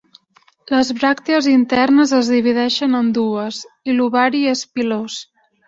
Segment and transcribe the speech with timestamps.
[0.71, 3.63] Les bràctees internes es divideixen en dues
[3.93, 5.23] i l'ovari és pilós.